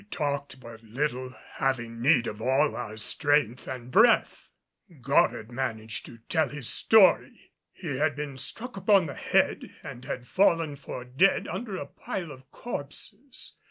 We 0.01 0.05
talked 0.05 0.59
but 0.59 0.81
little, 0.81 1.35
having 1.57 2.01
need 2.01 2.25
of 2.25 2.41
all 2.41 2.75
our 2.75 2.97
strength 2.97 3.67
and 3.67 3.91
breath. 3.91 4.49
Goddard 4.99 5.51
managed 5.51 6.07
to 6.07 6.17
tell 6.27 6.49
his 6.49 6.67
story. 6.67 7.51
He 7.71 7.97
had 7.97 8.15
been 8.15 8.39
struck 8.39 8.75
upon 8.77 9.05
the 9.05 9.13
head 9.13 9.75
and 9.83 10.03
had 10.03 10.25
fallen 10.25 10.75
for 10.75 11.05
dead 11.05 11.47
under 11.47 11.77
a 11.77 11.85
pile 11.85 12.31
of 12.31 12.49
corpses. 12.49 13.57